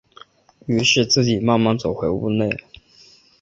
[0.65, 2.49] 於是自己慢慢走回屋内